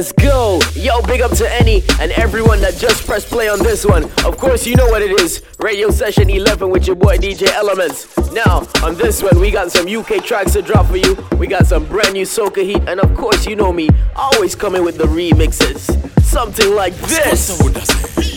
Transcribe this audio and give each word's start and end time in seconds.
Let's 0.00 0.12
go. 0.12 0.58
Yo, 0.72 1.02
big 1.02 1.20
up 1.20 1.30
to 1.32 1.52
any 1.52 1.82
and 2.00 2.10
everyone 2.12 2.62
that 2.62 2.78
just 2.78 3.06
pressed 3.06 3.26
play 3.26 3.50
on 3.50 3.58
this 3.58 3.84
one. 3.84 4.04
Of 4.24 4.38
course, 4.38 4.66
you 4.66 4.74
know 4.74 4.86
what 4.86 5.02
it 5.02 5.20
is. 5.20 5.42
Radio 5.58 5.90
session 5.90 6.30
11 6.30 6.70
with 6.70 6.86
your 6.86 6.96
boy 6.96 7.18
DJ 7.18 7.48
Elements. 7.48 8.16
Now, 8.32 8.66
on 8.82 8.94
this 8.94 9.22
one, 9.22 9.38
we 9.38 9.50
got 9.50 9.70
some 9.70 9.86
UK 9.86 10.24
tracks 10.24 10.54
to 10.54 10.62
drop 10.62 10.86
for 10.86 10.96
you. 10.96 11.18
We 11.36 11.48
got 11.48 11.66
some 11.66 11.84
brand 11.84 12.14
new 12.14 12.24
soca 12.24 12.64
heat, 12.64 12.82
and 12.88 12.98
of 12.98 13.14
course, 13.14 13.44
you 13.44 13.56
know 13.56 13.74
me, 13.74 13.90
always 14.16 14.54
coming 14.54 14.86
with 14.86 14.96
the 14.96 15.04
remixes. 15.04 15.84
Something 16.22 16.74
like 16.74 16.94
this. 16.94 17.60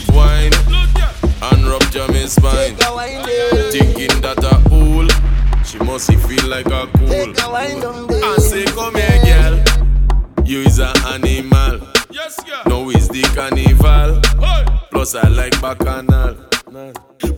Wine 0.10 0.52
and 1.44 1.66
rub 1.66 1.82
your 1.94 2.28
spine. 2.28 2.76
Thinking 3.72 4.20
that 4.20 4.44
a 4.44 4.60
fool, 4.68 5.08
she 5.64 5.78
must 5.78 6.12
feel 6.12 6.46
like 6.50 6.66
a 6.66 6.88
cool. 6.98 7.34
I 7.56 8.36
say, 8.40 8.66
come 8.66 8.96
here, 8.96 9.22
girl. 9.24 9.93
You 10.46 10.60
is 10.60 10.80
an 10.80 10.94
animal. 11.08 11.80
Yes, 12.12 12.38
girl. 12.44 12.64
No 12.68 12.90
is 12.90 13.08
the 13.08 13.22
carnival. 13.34 14.20
Hey. 14.46 14.66
Plus 14.92 15.16
I 15.16 15.28
like 15.30 15.60
bacchanal. 15.62 16.36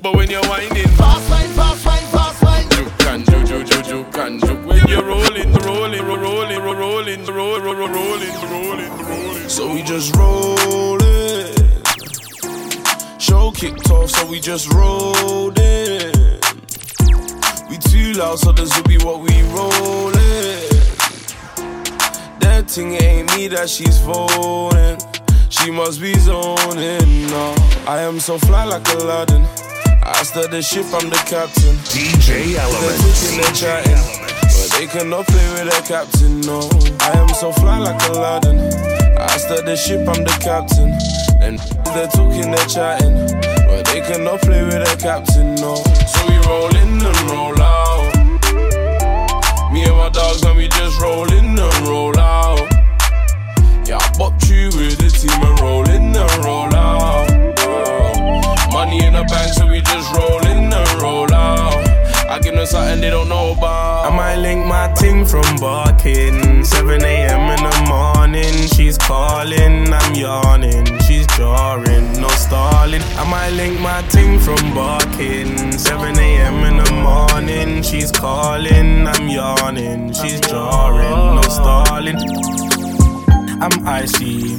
But 0.02 0.16
when 0.16 0.32
you're 0.32 0.44
whining, 0.46 0.88
fast 0.98 1.30
wine, 1.30 1.49
fast 1.49 1.86
wine, 1.86 2.04
fast 2.08 2.44
wine. 2.44 2.68
You 2.72 2.90
can 2.98 3.23
ju 3.23 3.46
ju 3.46 3.63
ju 3.63 3.82
ju 3.84 4.05
can 4.12 4.40
ju. 4.40 4.55
When 4.68 4.88
you're 4.88 5.04
rolling, 5.05 5.54
rolling, 5.54 6.02
rolling, 6.04 6.62
rolling, 6.62 6.62
rolling, 6.63 7.26
rolling, 7.26 7.91
rolling, 7.91 8.34
rolling. 8.52 9.08
rolling. 9.08 9.49
So 9.49 9.72
we 9.72 9.84
just 9.84 10.16
rolling. 10.16 11.54
Show 13.20 13.52
kicked 13.52 13.90
off, 13.91 14.10
so 14.10 14.26
we 14.26 14.40
just 14.40 14.74
rolled 14.74 15.60
in. 15.60 16.12
We 17.70 17.77
too 17.77 18.13
loud, 18.13 18.40
so 18.40 18.52
this 18.52 18.76
will 18.76 18.84
be 18.84 18.98
what 18.98 19.20
we 19.20 19.44
rolling 19.54 19.75
thing 22.76 22.94
ain't 23.02 23.32
me 23.38 23.48
that 23.48 23.70
she's 23.70 23.98
phoning. 24.04 25.00
She 25.48 25.72
must 25.72 26.02
be 26.02 26.12
zoning. 26.20 27.27
No, 27.32 27.55
I 27.88 28.02
am 28.02 28.20
so 28.20 28.38
fly 28.38 28.66
like 28.66 28.86
Aladdin. 28.96 29.44
I 30.04 30.22
start 30.24 30.52
the 30.52 30.62
ship, 30.62 30.84
I'm 30.91 31.08
the 31.10 31.22
captain. 31.24 31.76
DJ 31.88 32.60
Element. 32.60 32.99
They're 32.99 33.48
talking, 33.48 33.55
chatting. 33.55 34.04
But 34.44 34.68
they 34.76 34.88
cannot 34.88 35.26
play 35.27 35.48
with 35.55 35.72
their 35.72 35.86
captain, 35.88 36.41
no. 36.41 36.68
I 36.99 37.16
am 37.16 37.30
so 37.30 37.54
fly 37.54 37.80
like 37.80 38.02
Aladdin. 38.10 38.60
I 39.24 39.38
start 39.38 39.64
the 39.66 39.77
ship, 39.77 40.04
I'm 40.12 40.26
the 40.27 40.36
captain. 40.44 40.92
And 41.40 41.60
they're 41.96 42.12
talking, 42.12 42.52
they're 42.52 42.68
chatting. 42.68 43.16
But 43.71 43.88
they 43.88 44.02
cannot 44.02 44.42
play 44.42 44.64
with 44.64 44.84
their 44.84 44.98
captain, 44.99 45.55
no. 45.64 45.80
So 46.12 46.20
we 46.27 46.36
roll 46.44 46.76
in 46.76 46.99
and 46.99 47.20
roll 47.32 47.55
out. 47.55 48.12
Me 49.71 49.84
and 49.84 49.96
my 49.96 50.10
dogs, 50.10 50.44
and 50.44 50.58
we 50.58 50.68
just 50.68 50.99
roll 50.99 51.32
in 51.32 51.58
and 51.58 51.88
roll 51.88 52.18
out. 52.20 52.74
Yeah, 53.86 53.98
I 53.98 54.08
bopped 54.18 54.50
you 54.50 54.68
with 54.78 54.98
the 54.98 55.10
team 55.10 55.41
and 55.44 55.60
roll 55.60 55.88
in 55.90 56.16
and 56.16 56.46
roll 56.46 56.74
out. 56.74 57.30
Money 58.74 59.05
in 59.05 59.14
the 59.14 59.24
bank, 59.30 59.54
so 59.54 59.68
we 59.68 59.82
just 59.82 60.12
roll 60.14 60.40
in 60.48 60.74
and 60.74 61.02
roll 61.02 61.32
out. 61.34 61.86
I 62.27 62.40
give 62.40 62.55
them 62.55 62.66
something 62.66 63.00
they 63.00 63.12
don't 63.12 63.30
know 63.30 63.52
about. 63.52 64.12
I 64.12 64.16
might 64.16 64.38
link 64.38 64.66
my 64.66 64.92
ting 64.96 65.24
from 65.24 65.46
barking. 65.58 66.66
7 66.66 67.03
a.m. 67.03 67.52
in 67.56 67.64
the 67.64 67.86
morning, 67.88 68.68
she's 68.75 68.97
calling, 68.97 69.94
I'm 69.94 70.16
yawning. 70.16 71.00
She's 71.02 71.28
jarring, 71.38 72.12
no 72.20 72.28
stalling. 72.30 73.03
I 73.16 73.30
might 73.30 73.52
link 73.52 73.80
my 73.80 74.02
ting 74.09 74.40
from 74.40 74.74
barking. 74.74 75.78
7 75.78 76.18
a.m. 76.18 76.64
in 76.66 76.78
the 76.84 76.92
morning, 76.92 77.84
she's 77.84 78.12
calling, 78.12 79.08
I'm 79.08 79.30
yawning. 79.30 80.12
She's 80.12 80.42
jarring, 80.42 80.55
I'm 83.66 83.88
icy. 83.88 84.53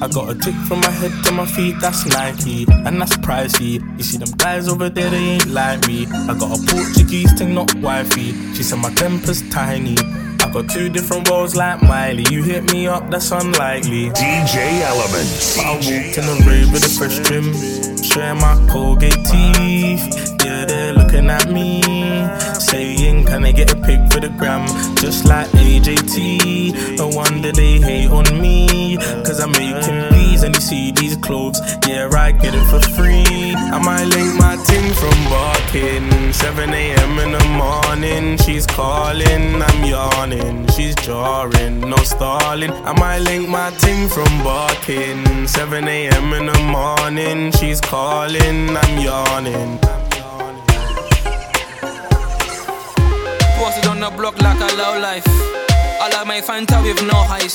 I 0.00 0.08
got 0.08 0.30
a 0.30 0.34
tick 0.34 0.54
from 0.66 0.80
my 0.80 0.90
head 0.90 1.12
to 1.26 1.32
my 1.32 1.44
feet, 1.44 1.74
that's 1.82 2.06
Nike, 2.06 2.64
and 2.70 2.98
that's 2.98 3.14
pricey. 3.18 3.74
You 3.98 4.02
see 4.02 4.16
them 4.16 4.30
guys 4.38 4.68
over 4.68 4.88
there, 4.88 5.10
they 5.10 5.36
ain't 5.36 5.48
like 5.48 5.86
me. 5.86 6.06
I 6.06 6.32
got 6.32 6.56
a 6.56 6.66
Portuguese 6.72 7.30
thing, 7.34 7.52
not 7.52 7.74
wifey. 7.74 8.32
She 8.54 8.62
said 8.62 8.78
my 8.78 8.88
temper's 8.94 9.46
tiny. 9.50 9.96
I 10.40 10.50
got 10.50 10.70
two 10.70 10.88
different 10.88 11.28
worlds 11.28 11.56
like 11.56 11.82
Miley. 11.82 12.24
You 12.30 12.42
hit 12.42 12.72
me 12.72 12.86
up, 12.86 13.10
that's 13.10 13.32
unlikely. 13.32 14.08
DJ 14.12 14.80
Elements. 14.80 15.58
I 15.58 15.72
walked 15.72 16.16
in 16.16 16.24
the 16.24 16.44
rave 16.48 16.72
with 16.72 16.86
a 16.86 16.88
fresh 16.88 17.18
trim, 17.18 17.52
showing 18.02 18.40
my 18.40 18.56
Colgate 18.72 19.12
teeth. 19.12 20.38
Yeah, 20.42 20.64
they're 20.64 20.94
looking 20.94 21.28
at 21.28 21.50
me, 21.50 21.82
saying, 22.54 23.17
Can 23.38 23.46
I 23.46 23.52
get 23.52 23.72
a 23.72 23.76
for 24.10 24.18
the 24.18 24.30
gram? 24.36 24.66
Just 24.96 25.24
like 25.24 25.46
AJT. 25.50 26.98
No 26.98 27.06
wonder 27.06 27.52
they 27.52 27.78
hate 27.78 28.10
on 28.10 28.26
me, 28.42 28.96
cause 29.22 29.38
I'm 29.38 29.52
making 29.52 30.08
please. 30.08 30.42
And 30.42 30.56
you 30.56 30.60
see 30.60 30.90
these 30.90 31.16
clothes, 31.18 31.60
yeah, 31.86 32.08
I 32.12 32.32
get 32.32 32.52
it 32.56 32.64
for 32.64 32.80
free. 32.96 33.54
I 33.54 33.78
might 33.78 34.06
link 34.06 34.34
my 34.34 34.56
ting 34.66 34.92
from 34.92 35.16
barking. 35.30 36.32
7 36.32 36.68
a.m. 36.68 37.18
in 37.20 37.30
the 37.30 37.44
morning, 37.62 38.38
she's 38.38 38.66
calling, 38.66 39.62
I'm 39.62 39.84
yawning. 39.84 40.66
She's 40.70 40.96
jarring, 40.96 41.78
no 41.78 41.96
stalling. 41.98 42.72
I 42.72 42.92
might 42.98 43.20
link 43.20 43.48
my 43.48 43.70
ting 43.78 44.08
from 44.08 44.42
barking. 44.42 45.46
7 45.46 45.86
a.m. 45.86 46.32
in 46.32 46.46
the 46.46 46.58
morning, 46.64 47.52
she's 47.52 47.80
calling, 47.80 48.76
I'm 48.76 48.98
yawning. 48.98 49.97
Posted 53.78 53.90
on 53.90 54.00
the 54.00 54.10
block 54.16 54.40
like 54.42 54.58
a 54.58 54.76
low 54.76 54.98
life. 54.98 55.24
I 56.00 56.10
like 56.12 56.26
my 56.26 56.40
Fanta 56.40 56.82
with 56.82 57.02
no 57.06 57.18
ice. 57.30 57.54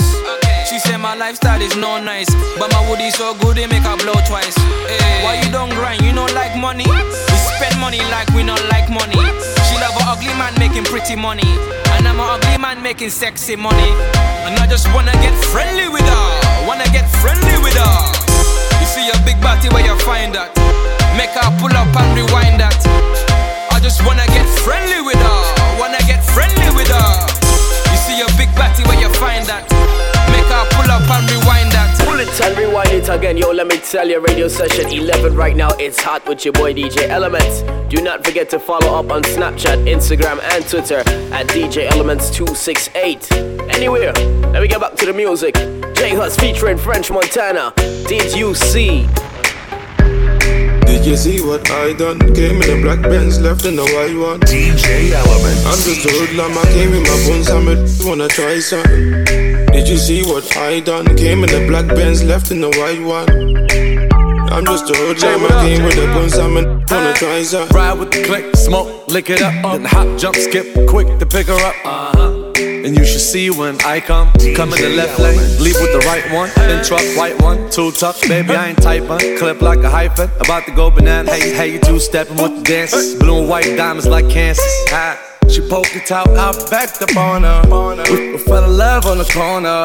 She 0.70 0.80
said 0.80 0.98
my 0.98 1.16
lifestyle 1.16 1.62
is 1.62 1.76
no 1.76 2.00
nice, 2.00 2.30
but 2.58 2.72
my 2.72 2.90
woody 2.90 3.10
so 3.12 3.36
good 3.40 3.58
they 3.58 3.68
make 3.68 3.84
her 3.84 3.98
blow 3.98 4.16
twice. 4.28 4.56
Hey. 4.88 5.24
Why 5.24 5.42
you 5.44 5.52
don't 5.52 5.70
grind? 5.70 6.02
You 6.04 6.14
don't 6.14 6.34
like 6.34 6.56
money. 6.56 6.86
We 6.88 7.38
spend 7.56 7.80
money 7.80 8.00
like 8.12 8.28
we 8.32 8.44
don't 8.44 8.64
like 8.70 8.90
money. 8.90 9.20
She 9.68 9.76
love 9.80 9.96
an 10.00 10.08
ugly 10.08 10.34
man 10.40 10.54
making 10.60 10.86
pretty 10.86 11.16
money, 11.16 11.48
and 11.98 12.08
I'm 12.08 12.20
an 12.20 12.40
ugly 12.40 12.58
man 12.58 12.82
making 12.82 13.10
sexy 13.10 13.56
money. 13.56 13.92
And 14.48 14.56
I 14.60 14.68
just 14.68 14.88
wanna 14.94 15.14
get 15.20 15.34
friendly 15.52 15.90
with 15.90 16.08
her. 16.08 16.28
Wanna 16.68 16.88
get 16.96 17.08
friendly 17.20 17.58
with 17.64 17.76
her. 17.76 17.96
You 18.80 18.88
see 18.88 19.08
a 19.10 19.18
big 19.26 19.42
body 19.42 19.68
where 19.70 19.84
you 19.84 19.96
find 20.00 20.36
that. 20.36 20.56
Make 21.18 21.36
her 21.36 21.50
pull 21.60 21.74
up 21.76 21.92
and 21.96 22.10
rewind 22.16 22.60
that. 22.60 22.80
I 23.72 23.80
just 23.80 24.06
wanna 24.06 24.28
get 24.28 24.48
friendly 24.64 25.02
with 25.02 25.20
her. 25.20 25.63
Wanna 25.80 25.98
get 26.08 26.24
friendly 26.24 26.70
with 26.76 26.88
her. 26.88 27.14
You 27.92 27.98
see 27.98 28.22
a 28.22 28.28
big 28.38 28.54
batty 28.56 28.84
where 28.88 29.00
you 29.00 29.10
find 29.16 29.46
that. 29.48 29.68
Make 30.32 30.46
her 30.46 30.66
pull 30.72 30.90
up 30.90 31.10
and 31.10 31.30
rewind 31.30 31.72
that. 31.72 32.00
Pull 32.06 32.20
it 32.20 32.42
and 32.42 32.58
rewind 32.58 32.90
it 32.90 33.10
again. 33.10 33.38
Yo, 33.38 33.52
let 33.52 33.68
me 33.68 33.78
tell 33.78 34.08
you, 34.08 34.20
radio 34.20 34.48
session 34.48 34.88
11 34.88 35.36
right 35.36 35.56
now. 35.56 35.70
It's 35.80 36.02
hot 36.02 36.26
with 36.28 36.46
your 36.46 36.54
boy 36.54 36.74
DJ 36.74 37.10
Elements. 37.10 37.64
Do 37.94 38.02
not 38.02 38.24
forget 38.26 38.50
to 38.52 38.60
follow 38.60 38.98
up 38.98 39.12
on 39.12 39.24
Snapchat, 39.24 39.86
Instagram, 39.88 40.40
and 40.54 40.68
Twitter 40.68 41.00
at 41.34 41.48
DJ 41.48 41.88
Elements268. 41.90 43.74
Anywhere, 43.74 44.14
let 44.52 44.62
me 44.62 44.68
get 44.68 44.80
back 44.80 44.96
to 44.96 45.06
the 45.06 45.14
music. 45.14 45.56
J 45.96 46.16
Hus 46.16 46.36
featuring 46.38 46.78
French 46.78 47.12
Montana. 47.12 47.74
Did 48.08 48.34
you 48.36 48.56
see? 48.56 49.08
Did 51.04 51.12
you 51.12 51.18
see 51.18 51.42
what 51.42 51.70
I 51.70 51.92
done? 51.92 52.18
Came 52.34 52.62
in 52.62 52.80
a 52.80 52.82
black 52.82 53.02
Benz, 53.02 53.42
left 53.42 53.66
in 53.66 53.78
a 53.78 53.84
white 53.84 54.16
one. 54.16 54.40
DJ 54.40 55.12
Elements. 55.12 55.66
I'm 55.66 55.82
just 55.84 56.06
a 56.06 56.10
hoodlum, 56.10 56.58
I 56.58 56.64
came 56.72 56.94
in 56.94 57.04
my 57.04 57.28
bones, 57.28 57.50
I'm 57.50 57.68
a 57.68 57.76
wanna 58.08 58.30
try 58.30 58.60
something. 58.60 59.26
Did 59.66 59.90
you 59.90 59.98
see 59.98 60.24
what 60.24 60.56
I 60.56 60.80
done? 60.80 61.14
Came 61.18 61.44
in 61.44 61.50
a 61.50 61.68
black 61.68 61.88
Benz, 61.88 62.24
left 62.24 62.52
in 62.52 62.64
a 62.64 62.70
white 62.70 63.02
one. 63.02 63.28
I'm 64.50 64.64
just 64.64 64.90
a 64.90 64.96
hoodlum, 64.96 65.44
I 65.44 65.68
came 65.68 65.84
with 65.84 65.98
a 65.98 66.08
bones, 66.14 66.38
I'm 66.38 66.56
a 66.56 66.64
wanna 66.90 67.14
try 67.16 67.44
something. 67.44 67.76
Ride 67.76 68.00
with 68.00 68.12
the 68.14 68.24
click, 68.24 68.56
smoke, 68.56 69.06
lick 69.10 69.30
it 69.30 69.42
up, 69.42 69.62
then 69.74 69.84
hop, 69.84 70.18
jump, 70.18 70.38
skip, 70.38 70.88
quick 70.88 71.20
to 71.20 71.26
pick 71.26 71.48
her 71.48 71.54
up. 71.54 71.76
Uh-huh. 71.84 72.23
And 72.84 72.98
you 72.98 73.06
should 73.06 73.22
see 73.22 73.50
when 73.50 73.80
I 73.86 74.02
come, 74.02 74.30
come 74.56 74.74
in 74.74 74.82
the 74.82 74.94
left 74.94 75.18
lane, 75.18 75.40
leave 75.64 75.80
with 75.80 75.94
the 75.94 76.04
right 76.06 76.30
one, 76.34 76.50
then 76.58 76.84
truck, 76.84 77.02
white 77.16 77.42
one, 77.42 77.72
two 77.72 77.94
tuck, 77.94 78.20
baby 78.28 78.54
I 78.54 78.70
ain't 78.70 78.82
typing, 78.82 79.38
clip 79.38 79.62
like 79.62 79.80
a 79.80 79.90
hyphen, 79.90 80.30
about 80.42 80.66
to 80.66 80.72
go 80.72 80.92
banana, 80.92 81.32
hey, 81.32 81.54
hey, 81.54 81.72
you 81.72 81.80
two 81.80 81.98
stepping 81.98 82.36
with 82.36 82.58
the 82.58 82.64
dances, 82.64 83.16
blue 83.16 83.40
and 83.40 83.48
white 83.48 83.78
diamonds 83.78 84.06
like 84.06 84.30
Kansas. 84.30 84.66
Ah. 84.92 85.18
She 85.50 85.62
poked 85.62 85.96
it 85.96 86.12
out, 86.12 86.28
I 86.30 86.52
backed 86.70 87.02
up 87.02 87.16
on 87.16 87.44
her. 87.44 87.62
We, 88.12 88.32
we 88.32 88.38
fell 88.38 88.64
in 88.64 88.78
love 88.78 89.06
on 89.06 89.18
the 89.18 89.26
corner. 89.26 89.84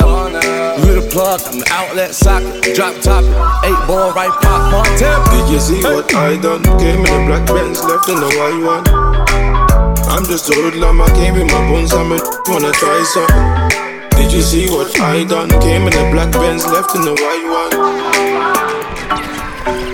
You 0.87 1.00
the 1.00 1.08
plug, 1.11 1.40
I'm 1.44 1.58
the 1.61 1.69
outlet 1.70 2.14
socket. 2.14 2.75
Drop 2.75 2.94
top, 3.02 3.22
eight 3.64 3.87
ball 3.87 4.12
right 4.12 4.31
pop 4.43 4.72
on 4.72 4.87
tip. 4.99 5.19
Did 5.31 5.52
you 5.52 5.61
see 5.61 5.82
what 5.82 6.14
I 6.14 6.37
done? 6.40 6.62
Came 6.78 6.99
in 6.99 7.05
the 7.05 7.25
black 7.26 7.46
Benz, 7.46 7.84
left 7.84 8.08
in 8.08 8.17
the 8.17 8.26
white 8.38 8.64
one. 8.64 9.47
I'm 10.08 10.25
just 10.25 10.50
a 10.50 10.55
hoodlum, 10.55 11.00
I 11.00 11.08
came 11.14 11.34
with 11.34 11.46
my 11.52 11.60
bones, 11.69 11.93
I'm 11.93 12.12
a 12.12 12.19
wanna 12.49 12.72
try 12.72 13.02
something. 13.05 14.19
Did 14.19 14.32
you 14.32 14.43
see 14.43 14.69
what 14.70 14.99
I 15.00 15.25
done? 15.25 15.50
Came 15.60 15.87
in 15.87 15.94
a 15.94 16.10
black 16.10 16.32
Benz, 16.32 16.66
left 16.66 16.94
in 16.94 17.02
a 17.02 17.12
white 17.12 17.46
one. 17.60 17.72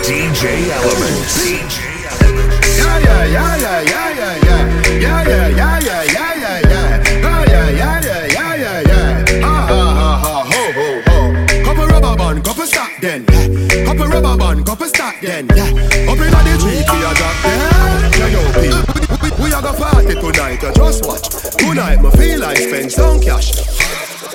DJ 0.02 0.70
Elements. 0.70 1.34
DJ 1.43 1.78
elements. 2.20 2.78
Yeah, 2.78 2.99
yeah, 2.99 3.25
yeah, 3.26 3.56
yeah, 3.56 3.82
yeah, 3.82 4.11
yeah, 4.20 4.37
yeah. 4.46 4.62
Yeah, 5.00 5.28
yeah, 5.28 5.49
yeah, 5.49 5.78
yeah, 5.81 6.02
yeah, 6.14 6.34
yeah, 6.44 6.61
yeah. 6.70 7.25
Ah, 7.25 7.44
yeah, 7.49 7.69
yeah, 7.70 8.00
yeah, 8.00 8.26
yeah, 8.26 8.55
yeah, 8.55 8.81
yeah. 8.90 9.43
Ha, 9.43 9.55
ha, 9.69 9.82
ha, 9.99 10.11
ha, 10.22 10.34
ho, 10.44 10.62
ho, 10.72 11.02
ho. 11.06 11.14
then. 13.05 13.25
Yeah. 13.28 13.84
Couple 13.84 14.06
rubber 14.06 14.37
band, 14.37 14.64
couple 14.64 14.87
stack 14.87 15.20
then. 15.20 15.46
Yeah. 15.55 16.11
Up 16.11 16.19
inna 16.19 16.40
the 16.46 16.58
street, 16.58 16.88
we 16.90 16.99
a 17.05 17.14
drop 17.14 17.37
dead. 17.43 18.19
Yeah, 18.19 18.28
yo, 18.28 18.84
P. 18.88 18.94
We, 19.44 19.52
a 19.52 19.61
go 19.61 19.75
party 19.75 20.14
tonight, 20.14 20.62
you 20.62 20.73
just 20.73 21.05
watch. 21.05 21.29
Tonight, 21.58 22.00
me 22.00 22.11
feel 22.12 22.41
like 22.41 22.56
spend 22.56 22.91
some 22.91 23.20
cash. 23.20 23.52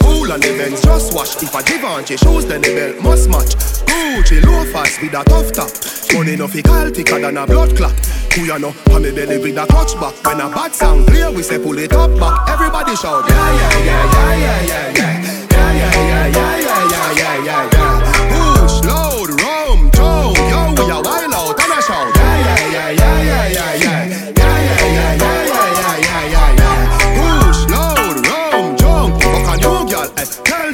Cool 0.06 0.32
on 0.32 0.40
the 0.40 0.54
Benz, 0.56 0.82
just 0.84 1.16
wash. 1.16 1.42
If 1.42 1.56
a 1.56 1.64
Givenchy 1.64 2.16
shoes, 2.16 2.46
then 2.46 2.62
the 2.62 2.76
belt 2.76 3.02
must 3.02 3.28
match. 3.28 3.58
Gucci 3.90 4.40
loafers 4.46 5.00
with 5.02 5.14
a 5.14 5.24
tough 5.26 5.52
top. 5.52 5.72
Money 6.14 6.36
no 6.36 6.48
fi 6.48 6.62
call 6.62 6.90
thicker 6.92 7.20
than 7.20 7.38
a 7.38 7.48
blood 7.48 7.76
clot. 7.76 7.94
Who 8.36 8.46
ya 8.46 8.60
know? 8.60 8.72
The 8.72 9.12
belly 9.16 9.40
with 9.40 9.58
a 9.58 9.66
clutch 9.66 9.96
back. 10.00 10.14
When 10.24 10.42
a 10.42 10.50
bad 10.54 10.76
sound 10.76 11.08
clear, 11.08 11.32
we 11.32 11.42
say 11.42 11.58
pull 11.58 11.80
it 11.80 11.94
up 11.94 12.12
back. 12.20 12.48
Everybody 12.48 12.96
shout 12.96 13.26
yeah 13.30 13.56
yeah 13.56 13.80
yeah 13.86 14.36
yeah 14.36 14.62
yeah 14.62 14.94
yeah 14.94 15.10
yeah 15.10 15.74
yeah 15.74 15.98
yeah 15.98 16.28
yeah 16.28 16.58
yeah 16.60 17.12
yeah 17.14 17.46
yeah 17.46 17.70
yeah 17.74 17.99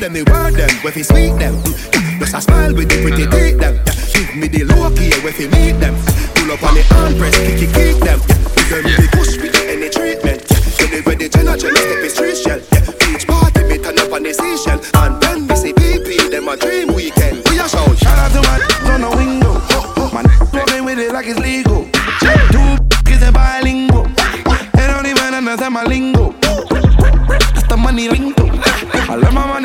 them 0.05 0.13
the 0.13 0.31
word 0.31 0.53
them, 0.53 0.69
where 0.83 0.93
fi 0.93 1.01
sweet 1.01 1.33
them. 1.41 1.57
Just 2.19 2.35
a 2.35 2.41
smile 2.41 2.73
with 2.75 2.89
the 2.89 3.01
pretty 3.01 3.25
teeth 3.25 3.57
them. 3.57 3.81
Give 4.13 4.35
me 4.37 4.47
the 4.47 4.63
low 4.69 4.93
key 4.93 5.09
where 5.25 5.33
fi 5.33 5.49
meet 5.49 5.81
them. 5.81 5.97
Pull 6.37 6.53
up 6.53 6.61
on 6.61 6.77
the 6.77 6.85
arm 6.93 7.17
press, 7.17 7.33
kick 7.41 7.65
it, 7.65 7.73
kick 7.73 7.97
them. 8.05 8.21
Give 8.69 8.85
them 8.85 8.85
the 8.85 9.09
push 9.17 9.33
with 9.41 9.57
any 9.65 9.89
treatment. 9.89 10.45
So 10.77 10.85
they 10.93 11.01
ready 11.01 11.27
to 11.29 11.41
not 11.43 11.57
step 11.57 11.73
is 12.05 12.13
street 12.13 12.37
shell. 12.37 12.61
Each 13.09 13.25
party 13.25 13.65
me 13.65 13.81
turn 13.81 13.97
up 13.97 14.13
on 14.13 14.21
the 14.21 14.33
seashell. 14.33 14.77
And 15.01 15.17
then 15.21 15.47
we 15.47 15.55
see 15.57 15.73
PP, 15.73 16.29
them 16.29 16.49
a 16.49 16.55
dream 16.57 16.93
weekend. 16.93 17.41
We 17.49 17.57
a 17.57 17.65
shout. 17.65 17.97
Shout 17.97 18.19
out 18.19 18.29
to 18.37 18.41
my 18.45 18.61
on 18.93 19.01
the 19.01 19.09
window. 19.09 19.57
My 20.13 20.21
fucking 20.53 20.85
with 20.85 20.99
it 20.99 21.13
like 21.13 21.25
it's 21.25 21.39
legal. 21.41 21.89
Two 22.53 22.77
is 23.09 23.25
a 23.25 23.31
bilingual. 23.33 24.05
They 24.77 24.85
don't 24.85 25.07
even 25.09 25.33
understand 25.33 25.73
my 25.73 25.83
lingo. 25.83 26.35
That's 26.37 27.65
the 27.65 27.77
money 27.77 28.07
lingo. 28.07 28.45
I 29.07 29.15
love 29.15 29.33
my 29.33 29.45
money, 29.45 29.64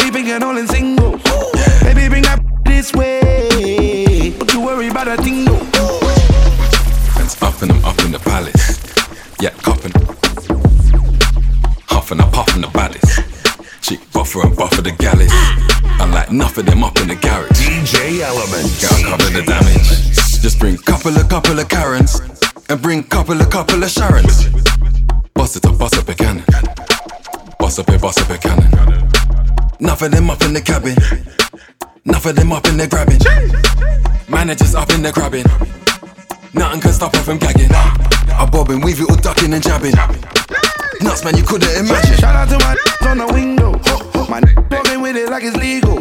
Up 7.63 7.69
I'm 7.69 7.85
up 7.85 7.99
in 8.07 8.13
the 8.13 8.19
palace. 8.19 8.81
Yeah, 9.39 9.51
copping. 9.61 9.93
Huffing 11.89 12.19
and 12.19 12.33
puffing 12.33 12.63
the 12.63 12.69
baddest. 12.69 13.21
Chick 13.83 14.01
buffer 14.15 14.47
and 14.47 14.57
buffer 14.57 14.81
the 14.81 14.93
gallus. 14.93 15.31
Unlike 16.01 16.33
nothing 16.33 16.65
them 16.65 16.83
up 16.83 16.97
in 17.01 17.09
the 17.09 17.17
garage. 17.17 17.51
DJ 17.51 18.21
Element. 18.21 18.65
Gotta 18.81 19.05
cover 19.05 19.29
the 19.37 19.43
damage. 19.45 20.41
Just 20.41 20.59
bring 20.59 20.79
couple 20.79 21.15
of 21.15 21.29
couple 21.29 21.59
of 21.59 21.69
Karens. 21.69 22.21
And 22.71 22.81
bring 22.81 23.03
couple 23.03 23.39
of 23.39 23.51
couple 23.51 23.83
of 23.85 23.91
Sharons. 23.91 24.49
Bust 25.35 25.57
it 25.57 25.67
up, 25.67 25.77
bust 25.77 25.99
up 25.99 26.09
a 26.09 26.15
cannon. 26.15 26.45
Bust 27.59 27.79
up 27.79 27.89
a 27.89 27.99
bust 27.99 28.23
up 28.23 28.31
a 28.31 28.39
cannon. 28.39 28.73
Enough 29.81 30.01
of 30.01 30.11
them 30.13 30.31
up 30.31 30.41
in 30.41 30.55
the 30.55 30.63
cabin. 30.63 30.97
Enough 32.07 32.25
of 32.25 32.37
them 32.37 32.53
up 32.53 32.67
in 32.69 32.79
the 32.79 32.89
grabbing. 32.89 33.21
Managers 34.31 34.75
up 34.75 34.89
in 34.93 35.03
the 35.03 35.13
grabbing. 35.13 35.45
Nothing 36.53 36.81
can 36.81 36.93
stop 36.93 37.15
her 37.15 37.23
from 37.23 37.39
gagging. 37.39 37.71
I 37.71 38.49
bob 38.51 38.71
and 38.71 38.83
weave 38.83 39.01
it 39.01 39.09
all 39.09 39.17
ducking 39.17 39.53
and 39.55 39.63
jabbing. 39.63 39.95
Nuts, 41.01 41.25
man, 41.25 41.37
you 41.37 41.45
couldn't 41.45 41.71
imagine. 41.77 42.17
Shout 42.17 42.35
out 42.35 42.49
to 42.49 42.59
my 42.59 42.77
on 43.09 43.19
the 43.19 43.27
window. 43.33 43.73
My 44.29 44.41
fucking 44.69 45.01
with 45.01 45.17
it 45.17 45.31
like 45.31 45.45
it's 45.45 45.57
legal. 45.57 45.99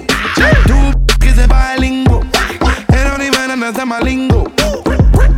Two 0.66 1.28
is 1.28 1.38
a 1.38 1.48
bilingual. 1.48 2.22
They 2.90 3.04
don't 3.04 3.22
even 3.22 3.52
understand 3.52 3.90
my 3.90 4.00
lingo. 4.00 4.46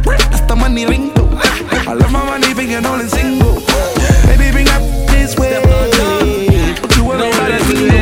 That's 0.07 0.41
the 0.41 0.55
money 0.55 0.85
lingo. 0.85 1.27
I 1.33 1.93
love 1.93 2.11
my 2.11 2.23
money, 2.25 2.53
big 2.53 2.69
and 2.71 2.85
all 2.85 2.99
in 2.99 3.09
single. 3.09 3.55
Baby, 4.25 4.51
bring 4.51 4.65
that 4.65 4.81
this 5.09 5.35
way. 5.37 5.59
Don't 6.75 6.95
you 6.95 7.03
worry 7.03 7.27
about 7.27 7.51
a 7.51 8.00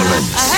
Lawrence. 0.00 0.49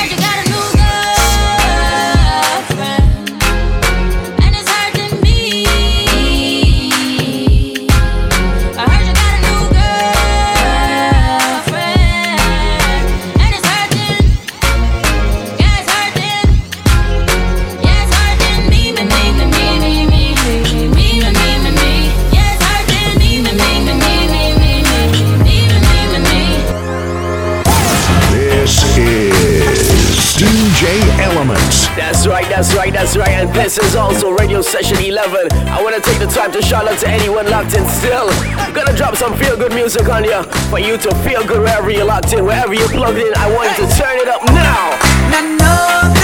And 33.42 33.52
this 33.52 33.76
is 33.76 33.96
also 33.96 34.30
Radio 34.30 34.62
Session 34.62 34.98
11. 34.98 35.50
I 35.66 35.82
want 35.82 35.96
to 35.96 36.00
take 36.00 36.20
the 36.20 36.28
time 36.28 36.52
to 36.52 36.62
shout 36.62 36.86
out 36.86 36.96
to 37.00 37.08
anyone 37.08 37.50
locked 37.50 37.74
in 37.74 37.84
still. 37.88 38.28
Gonna 38.72 38.96
drop 38.96 39.16
some 39.16 39.36
feel 39.36 39.56
good 39.56 39.74
music 39.74 40.08
on 40.08 40.22
you 40.22 40.44
for 40.70 40.78
you 40.78 40.96
to 40.98 41.12
feel 41.26 41.44
good 41.44 41.58
wherever 41.58 41.90
you're 41.90 42.04
locked 42.04 42.32
in, 42.32 42.44
wherever 42.44 42.72
you're 42.72 42.88
plugged 42.88 43.18
in. 43.18 43.34
I 43.34 43.52
want 43.52 43.76
you 43.76 43.84
to 43.84 43.92
turn 43.98 44.18
it 44.18 44.28
up 44.28 44.44
now. 44.44 46.21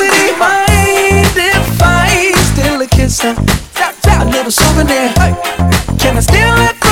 Electricity. 0.00 0.38
Mind 0.38 1.36
if 1.36 1.82
I 1.82 2.32
steal 2.52 2.80
a 2.80 2.86
kiss? 2.86 3.24
Uh, 3.24 3.34
a 4.20 4.24
little 4.24 4.50
souvenir. 4.50 5.12
Can 5.98 6.16
I 6.16 6.20
steal 6.20 6.54
it 6.58 6.83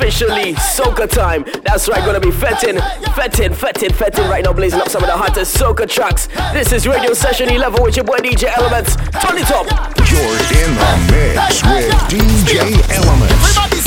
officially 0.00 0.54
soca 0.54 1.08
time. 1.08 1.44
That's 1.62 1.86
right, 1.86 2.02
gonna 2.04 2.20
be 2.20 2.30
fetting, 2.30 2.78
fetting, 3.14 3.52
fetting, 3.52 3.92
fetting 3.92 4.26
right 4.28 4.42
now, 4.42 4.52
blazing 4.52 4.80
up 4.80 4.88
some 4.88 5.02
of 5.02 5.08
the 5.08 5.16
hottest 5.16 5.54
soca 5.56 5.86
tracks. 5.88 6.26
This 6.54 6.72
is 6.72 6.88
Radio 6.88 7.12
Session 7.12 7.50
11 7.50 7.82
with 7.82 7.96
your 7.96 8.04
boy 8.04 8.16
DJ 8.16 8.44
Elements, 8.56 8.96
Tony 9.20 9.42
Top. 9.42 9.66
You're 10.08 10.36
in 10.56 10.74
the 10.74 10.92
mix 11.12 11.62
with 11.64 11.92
DJ 12.08 12.80
Elements. 12.96 13.79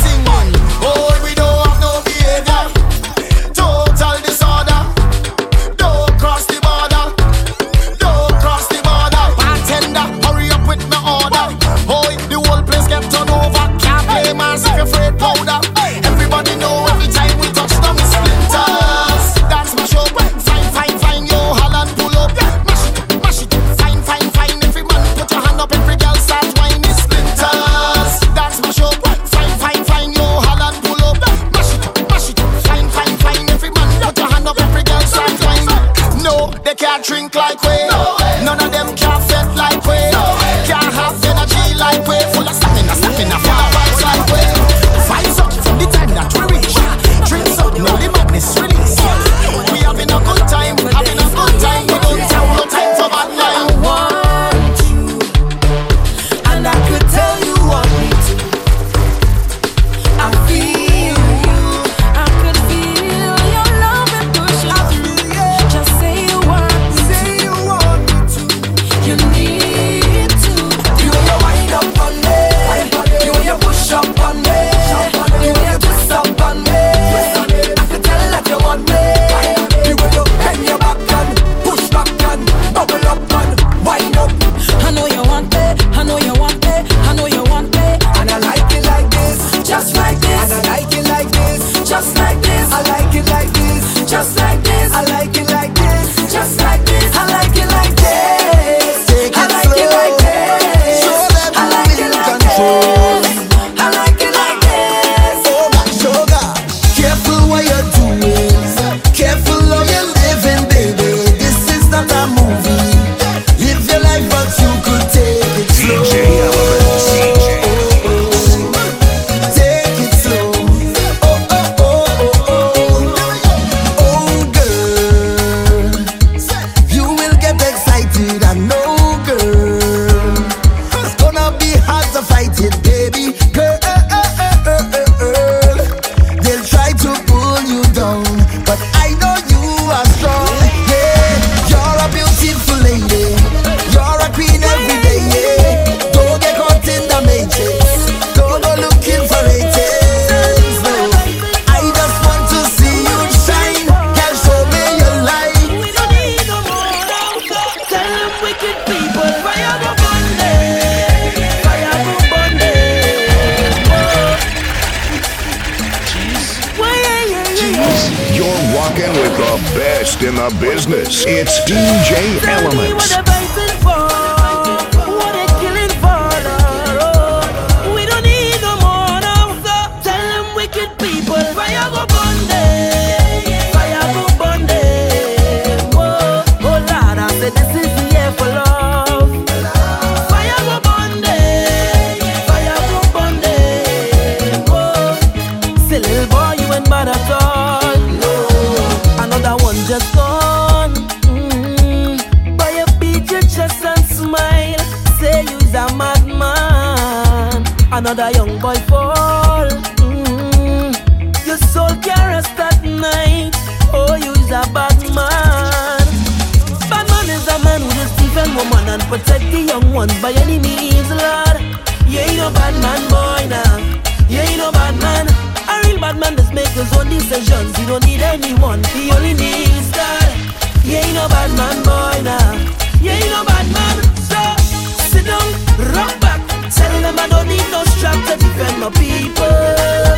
I 237.24 237.28
don't 237.30 237.48
need 237.48 237.66
no 237.72 237.82
strap 237.96 238.20
to 238.28 238.36
defend 238.36 238.82
my 238.82 238.90
people. 239.00 239.56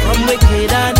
I'm 0.09 0.25
wicked 0.25 0.71
and 0.73 0.94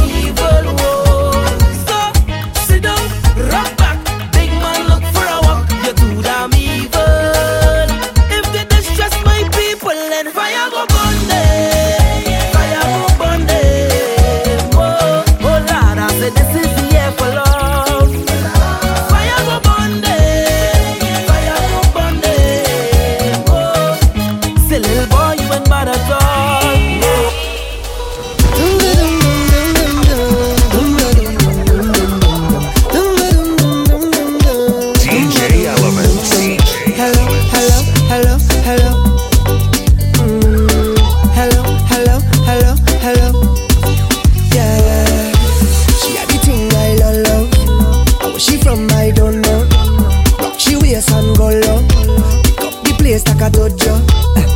taste 53.16 53.30
like 53.30 53.42
a 53.42 53.50
dojo. 53.50 54.55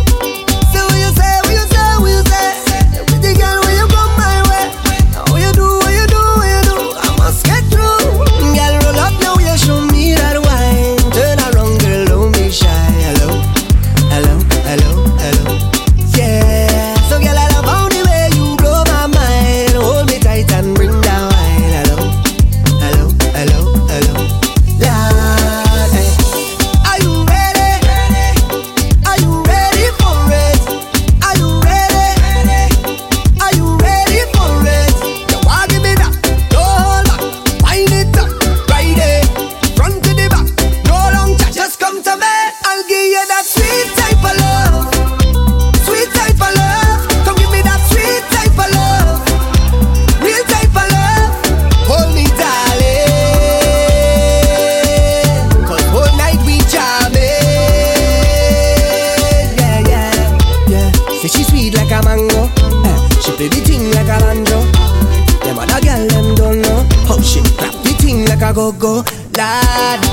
go 68.60 68.72
go 68.74 69.04
la. 69.38 70.09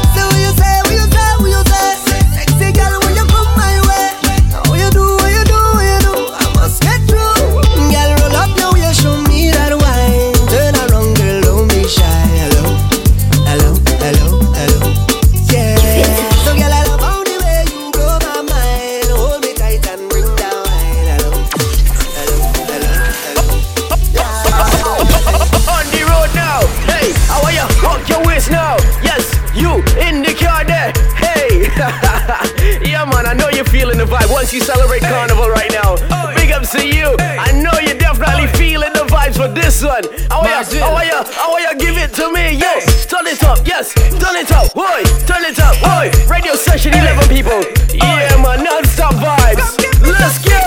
Yes, 42.46 43.11
yo, 43.11 43.18
turn 43.18 43.26
it 43.26 43.42
up, 43.42 43.66
yes, 43.66 43.92
turn 43.92 44.37
it 44.37 44.52
up, 44.52 44.72
boy, 44.72 45.02
turn 45.26 45.44
it 45.44 45.59
up, 45.59 45.74
boy. 45.80 46.12
Radio 46.30 46.54
session 46.54 46.94
11 46.94 47.28
people. 47.28 47.61
Yeah, 47.92 48.40
man, 48.40 48.62
non-stop 48.62 49.14
vibes. 49.14 49.74
Let's 50.00 50.38
go. 50.46 50.62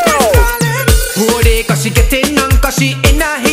Who 1.15 1.42
they? 1.42 1.63
Cause 1.63 1.84
she 1.84 1.89
getting 1.92 2.38
on, 2.38 2.52
cause 2.60 2.76
she 2.76 2.92
in 3.10 3.22
a. 3.22 3.49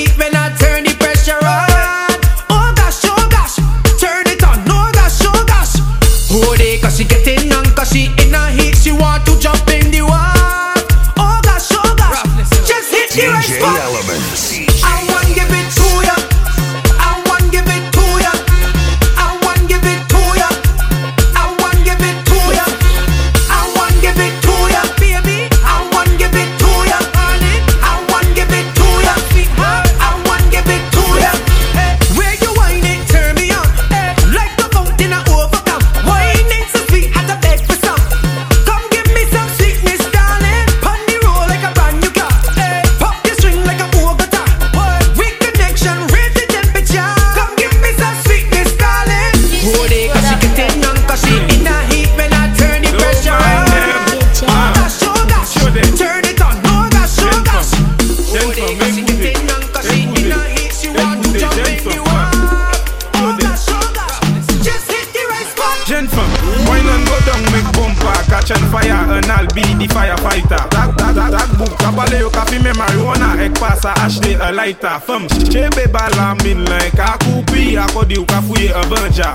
la 74.57 74.67
ita 74.67 74.99
fam. 75.01 75.29
Chebe 75.53 75.87
bala 75.93 76.35
min 76.43 76.65
la 76.65 76.79
e 76.79 76.91
ka 76.91 77.17
koupi 77.21 77.77
Akodi 77.77 78.17
ou 78.19 78.25
ka 78.25 78.41
fouye 78.43 78.73
an 78.73 78.89
banja. 78.89 79.35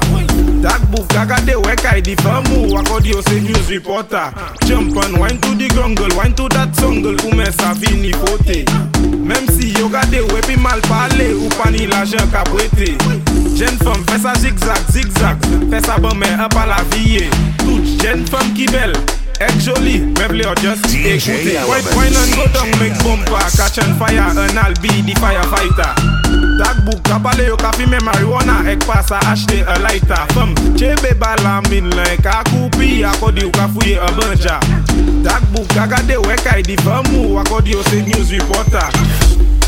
Tak 0.63 0.81
bouf 0.89 1.07
kakade 1.07 1.55
we 1.55 1.73
e 1.73 2.01
di 2.01 2.15
famu 2.15 2.75
Akodi 2.77 3.13
ou 3.13 3.21
se 3.21 3.39
news 3.39 3.69
reporter. 3.69 4.33
Jump 4.65 4.97
and 4.97 5.17
wine 5.19 5.39
to 5.41 5.55
the 5.55 5.67
grungle 5.69 6.15
Wine 6.17 6.33
to 6.33 6.49
that 6.49 6.73
jungle 6.73 7.15
Koume 7.17 7.45
sa 7.53 7.73
vini 7.73 8.11
kote 8.11 8.65
Mem 9.17 9.47
si 9.47 9.73
yo 9.77 9.89
gade 9.89 10.21
wepi 10.33 10.57
mal 10.57 10.81
pale 10.81 11.33
Ou 11.33 11.49
pani 11.61 11.87
la 11.87 12.03
jen 12.05 12.29
ka 12.31 12.43
brete 12.49 12.97
Jen 13.55 13.77
fam 13.83 14.03
fe 14.09 14.17
sa 14.17 14.33
zigzag 14.33 14.81
zigzag. 14.89 15.37
Fe 15.69 15.81
sa 15.85 15.99
ban 15.99 16.17
men 16.17 16.39
an 16.39 16.49
pa 16.49 16.65
la 16.65 16.81
viye 16.95 17.29
Tout 17.61 17.83
jen 18.01 18.25
fam 18.27 18.55
ki 18.55 18.71
bel. 18.71 19.20
Actually, 19.41 20.05
me 20.05 20.25
play 20.29 20.45
or 20.45 20.53
just 20.61 20.85
écouter 20.93 21.65
White 21.65 21.89
wine 21.97 22.13
and 22.13 22.31
go 22.37 22.45
down, 22.53 22.69
make 22.77 22.93
bumper 23.01 23.41
Catch 23.57 23.81
on 23.81 23.97
fire 23.97 24.21
and 24.21 24.37
I'll 24.37 24.73
be 24.81 25.01
the 25.01 25.17
firefighter. 25.17 25.93
Tagbook, 26.61 27.01
kapale 27.01 27.47
yo 27.47 27.57
kafi 27.57 27.89
me 27.89 27.97
marijuana 27.97 28.69
Ek 28.69 28.85
pasa 28.85 29.17
ashte 29.25 29.65
a 29.65 29.79
lighter. 29.79 30.27
Fem, 30.33 30.53
chebe 30.77 31.17
bala 31.17 31.61
min 31.69 31.89
len 31.89 32.21
Ka 32.21 32.43
kupi 32.43 33.01
akodi 33.03 33.41
yo 33.41 33.49
kafuye 33.49 33.97
a 33.97 34.11
banja. 34.13 34.59
Tagbook, 35.25 35.67
kagade 35.73 36.17
wekai 36.21 36.61
di 36.61 36.75
famu 36.77 37.41
Akodi 37.41 37.71
yo 37.71 37.81
se 37.81 38.01
news 38.03 38.31
reporter. 38.31 38.89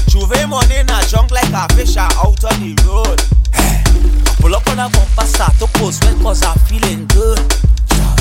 Chuve 0.06 0.48
money 0.48 0.76
in 0.76 0.90
a 0.90 1.02
junk 1.10 1.32
like 1.32 1.50
a 1.52 1.68
fish 1.74 1.98
out 1.98 2.22
on 2.22 2.60
the 2.62 2.78
road. 2.86 3.20
Pull 4.40 4.54
up 4.54 4.68
on 4.68 4.78
a 4.78 4.90
bumper 4.90 5.26
start 5.26 5.58
to 5.58 5.66
post 5.80 6.04
well 6.04 6.16
cause 6.22 6.44
I'm 6.44 6.60
feeling 6.70 7.08
good. 7.08 7.73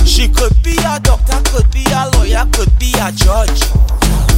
She 0.05 0.29
could 0.29 0.63
be 0.63 0.77
a 0.79 1.01
doctor, 1.01 1.41
could 1.51 1.71
be 1.71 1.85
a 1.91 2.09
lawyer, 2.15 2.47
could 2.53 2.77
be 2.79 2.93
a 3.01 3.11
judge. 3.13 3.63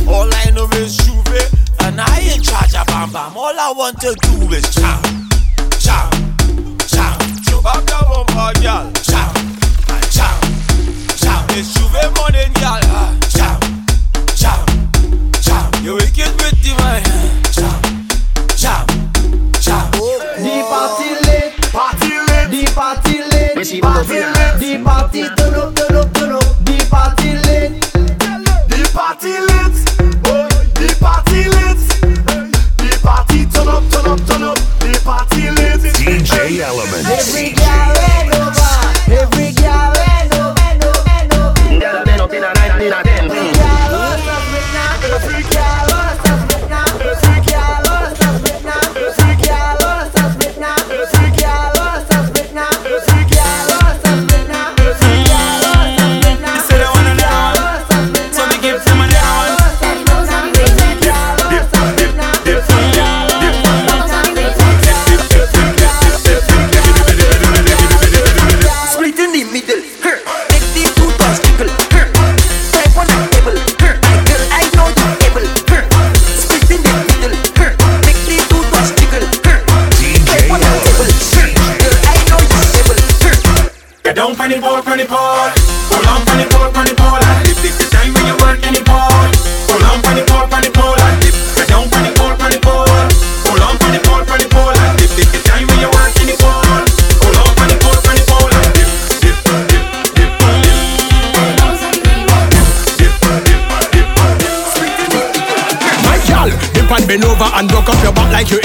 All 0.07 0.29
I 0.33 0.51
know 0.55 0.69
is 0.75 0.97
Juve, 0.99 1.51
and 1.81 2.01
I 2.01 2.21
ain't 2.21 2.45
charge 2.45 2.75
of 2.75 2.87
bam 2.87 3.11
bam. 3.13 3.37
All 3.37 3.59
I 3.59 3.73
want 3.77 4.01
to 4.03 4.15
do 4.15 4.53
is 4.53 4.65
chow, 4.75 5.01
chow, 5.79 6.11
chow. 6.87 7.19
Chop 7.45 7.65
up 7.65 7.85
the 7.87 7.99
bumper, 8.09 8.61
girl. 8.61 8.93
Chow, 9.03 9.33
and 9.89 10.11
chow, 10.13 10.41
chow. 11.17 11.47
It's 11.51 11.75
Juve 11.75 12.13
money, 12.17 12.47
girl. 12.61 13.15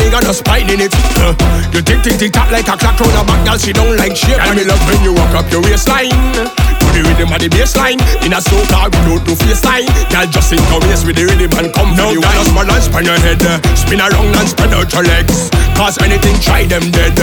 Ain't 0.09 0.17
got 0.17 0.23
no 0.25 0.33
spine 0.33 0.69
in 0.69 0.81
it. 0.81 0.93
Uh, 1.21 1.37
you 1.69 1.81
tick 1.85 2.01
tick 2.01 2.17
tick 2.17 2.33
tock 2.33 2.49
like 2.49 2.65
a 2.65 2.73
clock 2.73 2.97
round 2.97 3.13
the 3.13 3.23
back, 3.29 3.45
gal. 3.45 3.57
She 3.57 3.71
don't 3.71 3.95
like 3.95 4.17
shit. 4.17 4.41
And 4.41 4.57
me 4.57 4.65
love 4.65 4.81
when 4.89 4.97
you 5.05 5.13
walk 5.13 5.37
up 5.37 5.45
your 5.53 5.61
waistline. 5.61 6.09
To 6.09 6.87
the 6.89 7.05
rhythm 7.05 7.29
of 7.29 7.37
the 7.37 7.49
bassline. 7.53 8.01
In 8.25 8.33
a 8.33 8.41
slow 8.41 8.65
car, 8.65 8.89
we 8.89 8.97
don't 9.05 9.21
do 9.21 9.37
FaceTime. 9.37 9.85
Gal, 10.09 10.25
just 10.25 10.49
in 10.51 10.61
your 10.73 10.81
waist 10.81 11.05
with 11.05 11.15
the 11.15 11.29
rhythm 11.29 11.53
and 11.61 11.69
come 11.69 11.93
for 11.93 12.09
you. 12.09 12.21
Gal, 12.25 12.43
spread 12.49 12.69
and 12.73 12.83
spread 12.83 13.05
your 13.05 13.19
head. 13.21 13.41
Spin 13.77 14.01
around 14.01 14.33
and 14.33 14.49
spread 14.49 14.73
out 14.73 14.89
your 14.89 15.05
legs. 15.05 15.53
Cause 15.77 16.01
anything, 16.01 16.35
try 16.41 16.65
them 16.65 16.89
dead. 16.89 17.13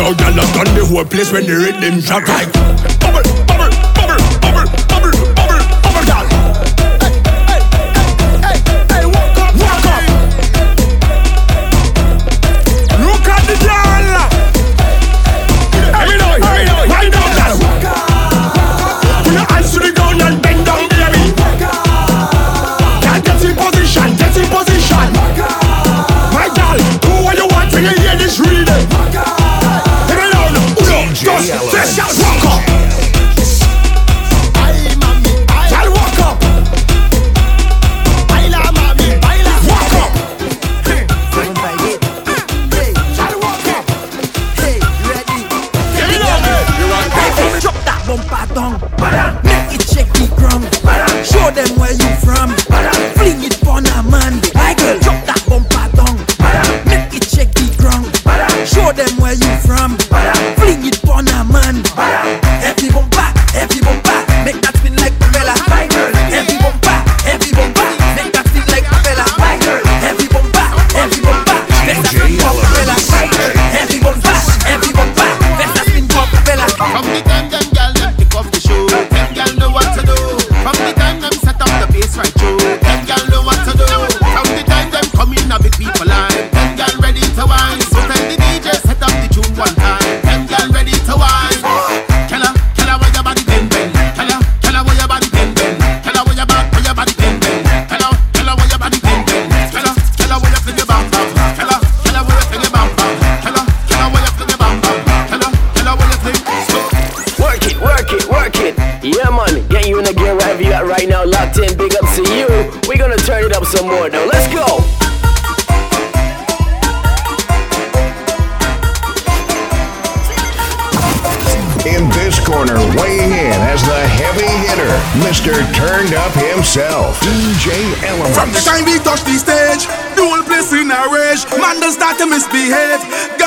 Now, 0.00 0.16
gal, 0.16 0.32
just 0.32 0.50
done 0.56 0.72
the 0.72 0.84
whole 0.88 1.04
place 1.04 1.28
when 1.28 1.44
the 1.44 1.56
rhythm 1.60 2.00
drop 2.00 2.24
like 2.24 2.48
bubble, 3.04 3.49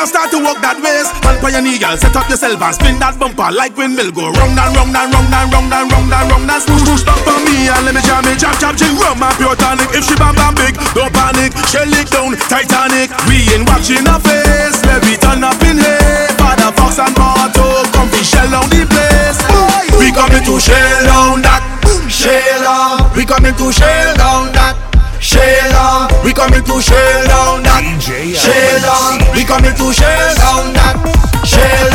now 0.03 0.09
start 0.11 0.31
to 0.35 0.39
walk 0.43 0.59
that 0.59 0.75
ways. 0.83 1.07
Man 1.23 1.39
pioneer 1.39 1.79
girl, 1.79 1.95
set 1.95 2.15
up 2.15 2.27
yourself 2.27 2.59
and 2.59 2.75
spin 2.75 2.99
that 2.99 3.15
bumper 3.15 3.47
like 3.55 3.71
windmill. 3.79 4.11
Go 4.11 4.35
round 4.35 4.59
and 4.59 4.71
round 4.75 4.91
and 4.91 5.07
round 5.15 5.31
and 5.31 5.47
round 5.47 5.71
and 5.71 5.87
round 5.87 6.11
and 6.11 6.27
round 6.27 6.51
and 6.51 6.59
smoosh 6.59 6.83
smoosh 6.83 7.07
up 7.07 7.23
on 7.23 7.39
me 7.47 7.71
and 7.71 7.83
let 7.87 7.95
me 7.95 8.03
jam 8.03 8.27
it, 8.27 8.35
jam 8.35 8.51
jam 8.59 8.75
jam 8.75 8.91
rum 8.99 9.23
and 9.23 9.35
pure 9.39 9.55
tonic. 9.55 9.87
If 9.95 10.03
she 10.03 10.15
bam 10.19 10.35
bam 10.35 10.59
big, 10.59 10.75
don't 10.91 11.07
panic. 11.15 11.55
Shell 11.71 11.87
it 11.87 12.07
down, 12.11 12.35
Titanic. 12.51 13.15
We 13.31 13.47
ain't 13.55 13.63
watching 13.63 14.03
her 14.03 14.19
face, 14.19 14.77
Let 14.83 14.99
levitate 14.99 15.43
up 15.43 15.61
in 15.63 15.79
here. 15.79 16.27
Father 16.35 16.71
Fox 16.75 16.99
and 16.99 17.15
Marto, 17.15 17.87
come 17.95 18.11
to 18.11 18.19
shell 18.19 18.49
down 18.51 18.67
the 18.67 18.83
place. 18.83 19.39
Boy, 19.47 19.87
we 20.03 20.11
coming 20.11 20.43
to 20.43 20.59
shell 20.59 20.99
down 21.07 21.39
that, 21.47 21.63
shell 22.11 22.59
down. 22.59 23.07
We 23.15 23.23
coming 23.23 23.55
to 23.55 23.71
shell 23.71 24.11
down 24.19 24.51
that. 24.51 24.92
Shell 25.33 26.13
we 26.23 26.31
coming 26.31 26.61
to 26.61 26.77
shell 26.77 27.57
that. 27.65 27.81
Shell 27.97 28.85
we 29.33 29.41
coming 29.41 29.73
to 29.73 29.89
shell 29.89 30.61
that. 30.77 30.93
Shell 31.41 31.89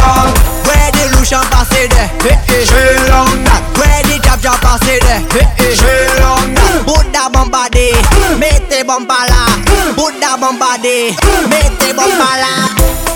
Where 0.66 0.90
the 0.90 1.14
Lucian 1.14 1.46
pass 1.46 1.70
it 1.70 1.86
there 1.94 2.10
hey, 2.26 2.66
that. 2.66 3.62
Where 3.78 4.02
the 4.10 4.18
Jab 4.26 4.42
Jab 4.42 4.58
pass 4.58 4.82
it 4.90 5.06
eh? 5.06 5.22
there 5.22 5.22
mm. 5.22 5.54
hey, 5.54 5.70
mm. 5.70 6.50
that. 6.58 6.82
Buddha 6.82 7.14
that 7.14 7.30
bomba 7.30 7.70
there. 7.70 7.94
Mm. 7.94 8.42
Mete 8.42 8.82
bomba 8.82 9.22
la. 9.30 9.54
Put 9.94 10.18
bomba 10.18 10.74
there. 10.82 11.14
Mete 11.46 11.94
bomba 11.94 12.30
la. 12.42 13.07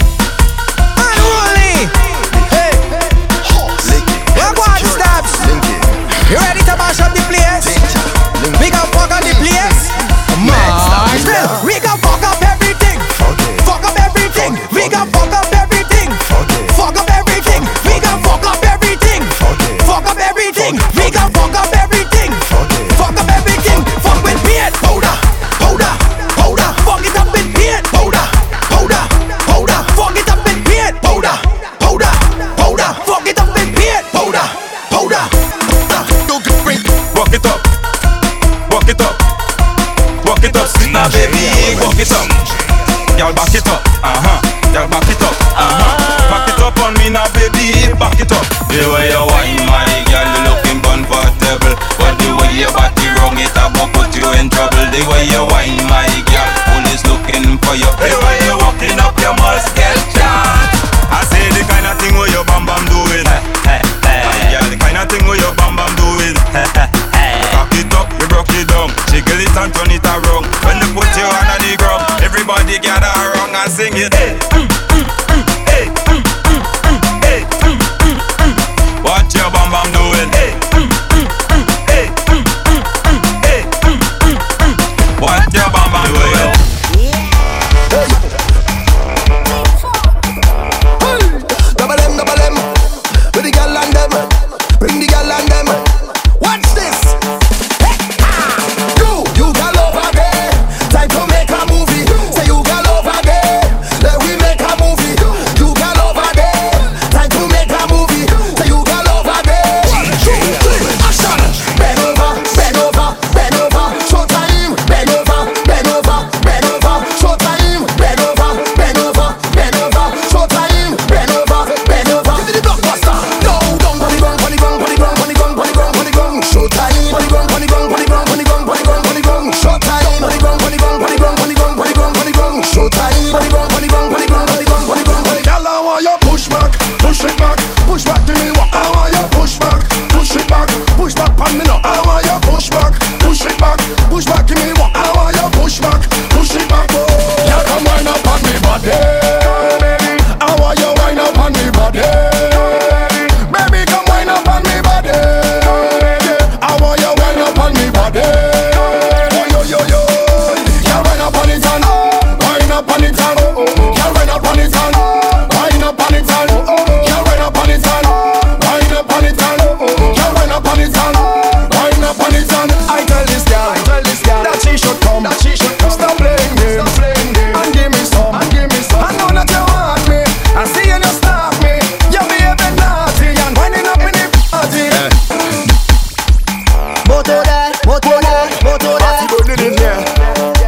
Motorhead, 187.85 188.49
Motorhead 188.65 189.01
Party 189.01 189.27
burning 189.31 189.67
in 189.67 189.75
there 189.77 189.99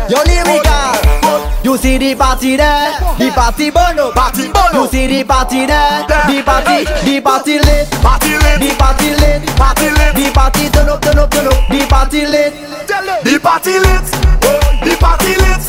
Yo 0.08 0.18
lyrical 0.26 0.84
You 1.64 1.78
see 1.78 1.96
the 1.96 2.14
party 2.14 2.56
there? 2.56 2.92
The 3.16 3.32
party 3.34 3.70
burn 3.70 3.98
up. 3.98 4.14
Party 4.14 4.52
burn 4.52 4.74
You 4.74 4.86
see 4.86 5.06
the 5.06 5.24
party 5.24 5.64
there? 5.64 6.04
The 6.06 6.42
party, 6.44 6.84
the 6.84 7.20
party 7.24 7.58
lit. 7.58 7.88
Party 8.04 8.36
lit. 8.36 8.60
The 8.60 8.70
party 8.76 9.10
lit. 9.16 9.40
Party 9.56 9.88
lit. 9.88 10.12
The 10.14 10.30
party 10.34 10.68
turn 10.68 10.88
up, 10.88 11.00
turn 11.00 11.18
up, 11.18 11.30
turn 11.30 11.46
up. 11.48 11.56
The 11.72 11.86
party 11.88 12.26
lit. 12.26 12.52
The 13.24 13.40
party 13.40 13.78
lit. 13.80 14.06
The 14.84 14.92
party 15.00 15.32
lit. 15.40 15.64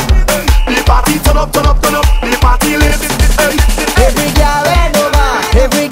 The 0.68 0.84
party 0.86 1.16
turn 1.24 1.38
up, 1.38 1.54
turn 1.54 1.66
up, 1.66 1.82
turn 1.82 1.96
up. 1.96 2.06
The 2.20 2.38
party 2.44 2.76
lit. 2.76 3.00
Every 3.96 4.30
girl 4.36 4.68
ain't 4.68 4.98
over. 5.00 5.64
Every 5.64 5.88